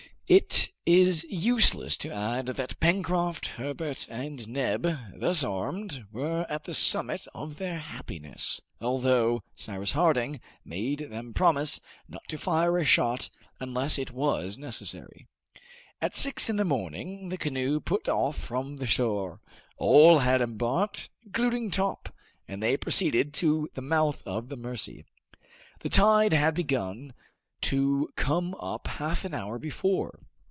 It 0.27 0.71
is 0.85 1.25
useless 1.29 1.97
to 1.97 2.09
add 2.09 2.45
that 2.45 2.79
Pencroft, 2.79 3.47
Herbert, 3.47 4.07
and 4.09 4.47
Neb, 4.47 4.87
thus 5.13 5.43
armed, 5.43 6.05
were 6.09 6.45
at 6.47 6.63
the 6.63 6.73
summit 6.73 7.27
of 7.35 7.57
their 7.57 7.79
happiness, 7.79 8.61
although 8.79 9.43
Cyrus 9.55 9.91
Harding 9.91 10.39
made 10.63 11.07
them 11.09 11.33
promise 11.33 11.81
not 12.07 12.25
to 12.29 12.37
fire 12.37 12.77
a 12.77 12.85
shot 12.85 13.29
unless 13.59 13.97
it 13.99 14.11
was 14.11 14.57
necessary. 14.57 15.27
At 16.01 16.15
six 16.15 16.49
in 16.49 16.55
the 16.55 16.63
morning 16.63 17.27
the 17.27 17.37
canoe 17.37 17.81
put 17.81 18.07
off 18.07 18.37
from 18.37 18.77
the 18.77 18.85
shore; 18.85 19.41
all 19.75 20.19
had 20.19 20.39
embarked, 20.39 21.09
including 21.25 21.71
Top, 21.71 22.07
and 22.47 22.63
they 22.63 22.77
proceeded 22.77 23.33
to 23.33 23.67
the 23.73 23.81
mouth 23.81 24.23
of 24.25 24.47
the 24.47 24.55
Mercy. 24.55 25.03
The 25.81 25.89
tide 25.89 26.31
had 26.31 26.53
begun 26.55 27.11
to 27.61 28.09
come 28.15 28.55
up 28.55 28.87
half 28.87 29.23
an 29.23 29.35
hour 29.35 29.59
before. 29.59 30.17